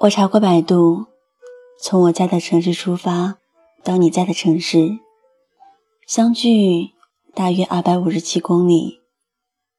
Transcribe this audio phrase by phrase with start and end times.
[0.00, 1.08] 我查过百度，
[1.78, 3.36] 从我在的城市出发
[3.84, 4.98] 到你在的城市，
[6.06, 6.92] 相距
[7.34, 9.02] 大约二百五十七公里，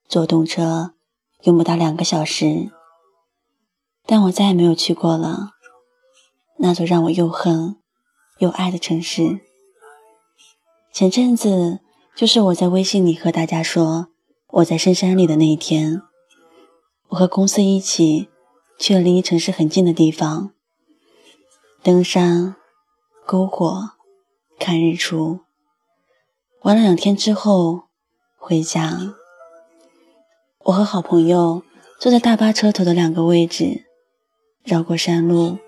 [0.08, 0.94] 坐动车
[1.42, 2.70] 用不到两个小时。
[4.06, 5.54] 但我再也没有去过了
[6.58, 7.78] 那座让我又恨
[8.38, 9.40] 又爱的城市。
[10.94, 11.80] 前阵子
[12.16, 14.10] 就是我在微信里和大家说
[14.50, 16.04] 我在深山里的那一天，
[17.08, 18.31] 我和公司一起。
[18.82, 20.54] 去了离城市很近的地方，
[21.84, 22.56] 登山、
[23.28, 23.92] 篝火、
[24.58, 25.42] 看日出。
[26.64, 27.84] 玩了两天之后
[28.40, 29.14] 回家，
[30.64, 31.62] 我和好朋友
[32.00, 33.86] 坐在大巴车头的两个位置，
[34.64, 35.60] 绕过山路，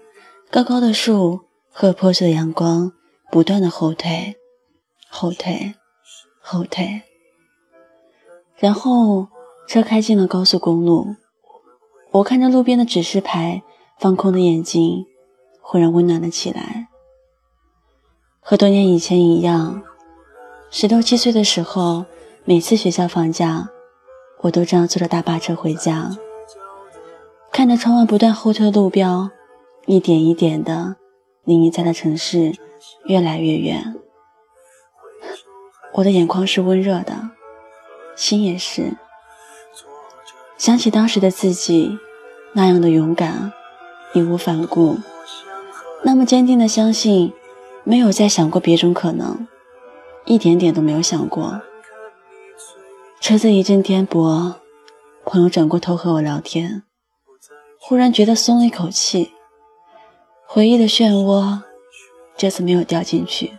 [0.49, 2.93] 高高的树和破碎的阳光，
[3.29, 4.37] 不断的后退、
[5.07, 5.75] 后退、
[6.41, 7.03] 后退，
[8.57, 9.27] 然后
[9.67, 11.15] 车开进了高速公路。
[12.13, 13.63] 我看着路边的指示牌，
[13.97, 15.07] 放空的眼睛
[15.61, 16.87] 忽然温暖了起来。
[18.39, 19.81] 和多年以前一样，
[20.69, 22.05] 十六七岁的时候，
[22.45, 23.67] 每次学校放假，
[24.41, 26.15] 我都这样坐着大巴车回家，
[27.51, 29.31] 看着窗外不断后退的路标，
[29.87, 30.97] 一点一点的
[31.45, 32.55] 离你在的城市
[33.05, 33.95] 越来越远。
[35.93, 37.31] 我的眼眶是温热的，
[38.15, 38.97] 心也是。
[40.63, 41.99] 想起当时的自己，
[42.53, 43.51] 那样的勇敢，
[44.13, 44.97] 义无反顾，
[46.05, 47.33] 那么坚定的相信，
[47.83, 49.45] 没有再想过别种可能，
[50.23, 51.61] 一点点都没有想过。
[53.19, 54.53] 车子一阵颠簸，
[55.25, 56.83] 朋友转过头和我聊天，
[57.77, 59.33] 忽然觉得松了一口气，
[60.47, 61.59] 回忆的漩涡，
[62.37, 63.51] 这次没有掉进去。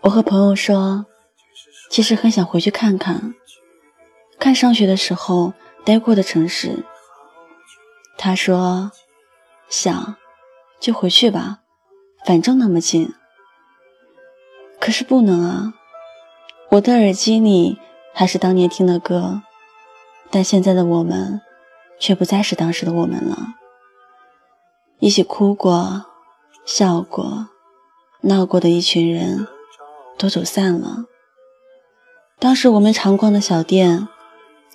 [0.00, 1.04] 我和朋友说，
[1.90, 3.34] 其实很想回去看看。
[4.42, 5.52] 看上学的时候
[5.84, 6.84] 待过的城市，
[8.18, 8.90] 他说
[9.70, 10.16] ：“想
[10.80, 11.60] 就回去吧，
[12.26, 13.14] 反正那么近。”
[14.80, 15.74] 可是不能啊！
[16.70, 17.78] 我的耳机里
[18.12, 19.42] 还是当年听的歌，
[20.28, 21.40] 但现在的我们
[22.00, 23.54] 却不再是当时的我们了。
[24.98, 26.06] 一起哭过、
[26.64, 27.46] 笑过、
[28.22, 29.46] 闹过的一群人，
[30.18, 31.04] 都走散了。
[32.40, 34.08] 当时我们常逛的小店。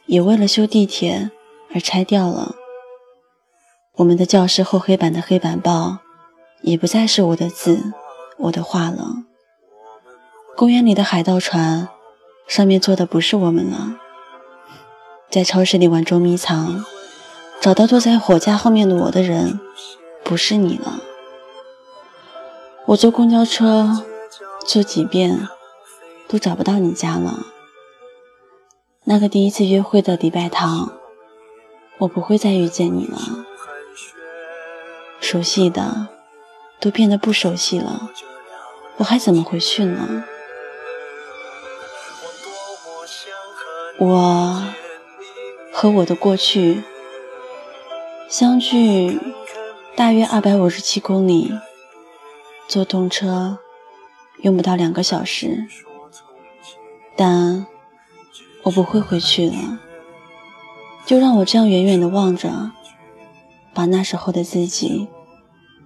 [0.07, 1.31] 也为了修地铁
[1.73, 2.55] 而拆掉了。
[3.97, 5.99] 我们的教室后黑板的黑板报，
[6.61, 7.93] 也不再是我的字、
[8.37, 9.23] 我的画了。
[10.55, 11.89] 公园里的海盗船，
[12.47, 13.95] 上面坐的不是我们了。
[15.29, 16.85] 在超市里玩捉迷藏，
[17.59, 19.59] 找到坐在火架后面的我的人，
[20.23, 21.01] 不是你了。
[22.85, 24.05] 我坐公交车，
[24.65, 25.49] 坐几遍，
[26.29, 27.45] 都找不到你家了。
[29.09, 30.91] 那个第一次约会的礼拜堂，
[31.97, 33.17] 我不会再遇见你了。
[35.21, 36.09] 熟悉的
[36.81, 38.11] 都变得不熟悉了，
[38.97, 40.25] 我还怎么回去呢？
[43.97, 44.61] 我
[45.71, 46.83] 和我的过去
[48.27, 49.17] 相距
[49.95, 51.57] 大约二百五十七公里，
[52.67, 53.59] 坐动车
[54.41, 55.65] 用不到两个小时，
[57.15, 57.65] 但。
[58.67, 59.79] 我不会回去了，
[61.05, 62.73] 就让我这样远远的望着，
[63.73, 65.07] 把那时候的自己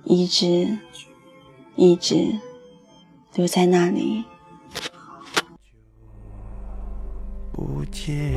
[0.03, 0.79] 一直
[1.75, 2.39] 一直
[3.35, 4.23] 留在那里。
[7.53, 8.33] 不见。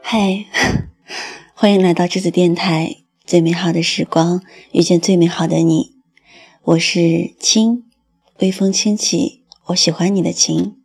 [0.00, 0.53] 嗨。
[1.64, 4.42] 欢迎来到栀子电台，最美好的时光
[4.72, 5.92] 遇见最美好的你，
[6.62, 7.84] 我是青，
[8.40, 10.76] 微风轻起，我喜欢你的情。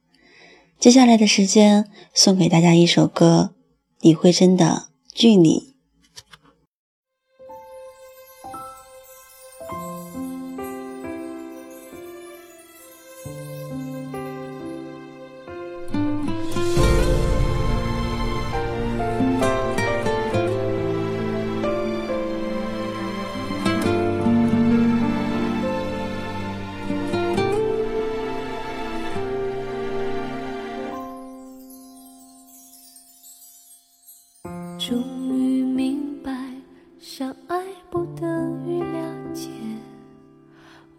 [0.79, 3.53] 接下来的时间送给大家一首歌，
[3.99, 4.65] 李慧珍的
[5.13, 5.59] 《距离》。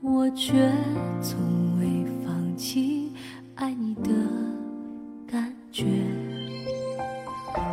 [0.02, 0.55] 我却
[1.20, 1.38] 从
[1.79, 3.12] 未放弃
[3.56, 4.11] 爱你的
[5.31, 5.85] 感觉。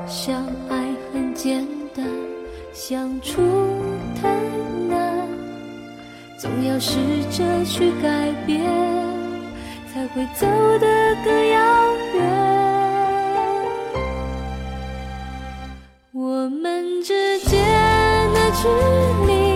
[0.06, 1.66] 相爱很简
[1.96, 2.06] 单，
[2.74, 3.42] 相处
[4.22, 4.36] 太
[4.90, 5.26] 难。
[6.38, 6.98] 总要试
[7.32, 8.62] 着去改变，
[9.94, 10.46] 才会走
[10.80, 12.18] 得更遥远。
[16.12, 17.62] 我们之间
[18.34, 18.68] 的距
[19.28, 19.47] 离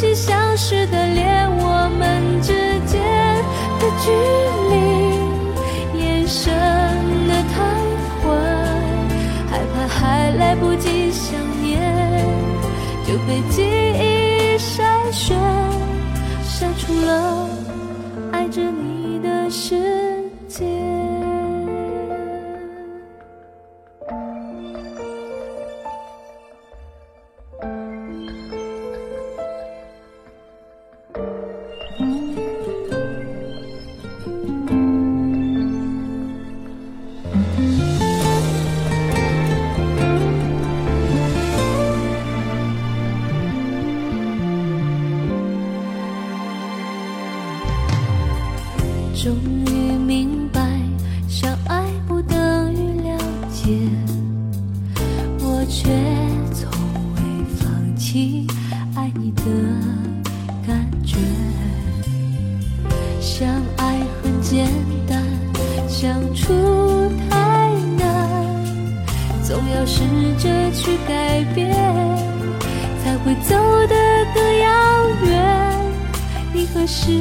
[0.00, 1.46] 起消失的脸。
[1.58, 2.52] 我们之
[2.86, 2.98] 间
[3.78, 4.10] 的距
[4.70, 6.48] 离延伸。
[10.38, 11.80] 来不及想念，
[13.06, 15.36] 就被记忆筛选，
[16.44, 17.48] 删除了
[55.70, 55.88] 却
[56.52, 56.68] 从
[57.14, 57.20] 未
[57.56, 58.44] 放弃
[58.96, 59.42] 爱你的
[60.66, 61.16] 感觉。
[63.20, 64.68] 相爱很简
[65.06, 65.22] 单，
[65.88, 66.52] 相处
[67.30, 68.04] 太难，
[69.44, 70.02] 总要试
[70.38, 71.72] 着去改变，
[73.04, 73.54] 才会走
[73.86, 73.94] 得
[74.34, 75.78] 更遥远。
[76.52, 77.12] 你何时？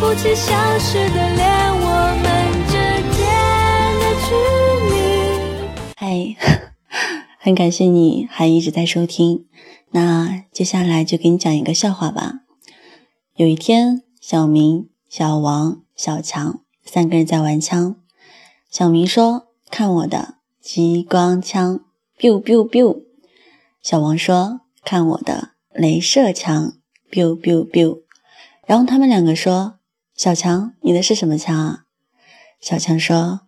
[0.00, 2.72] 不起相识的脸，我们之
[3.16, 3.18] 间
[3.98, 4.30] 的距
[4.94, 4.96] 离。
[5.96, 6.36] 嗨，
[7.40, 9.46] 很感谢你还一直在收听。
[9.90, 12.42] 那接下来就给你讲一个笑话吧。
[13.34, 17.96] 有一天，小明、小王、小强三个人在玩枪。
[18.70, 21.80] 小明说：“看我的激光枪
[22.16, 23.02] ，biu biu biu。”
[23.82, 26.74] 小王说：“看我的镭射枪
[27.10, 28.02] ，biu biu biu。”
[28.64, 29.74] 然后他们两个说。
[30.18, 31.84] 小强，你的是什么枪啊？
[32.60, 33.42] 小强说：“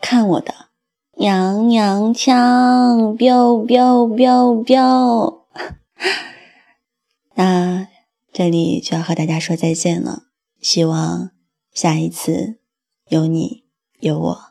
[0.00, 0.68] 看我的，
[1.16, 5.46] 娘娘腔标标标标。”
[7.34, 7.88] 那
[8.32, 10.26] 这里就要和大家说再见了，
[10.60, 11.32] 希望
[11.72, 12.60] 下一次
[13.08, 13.64] 有你
[13.98, 14.49] 有我。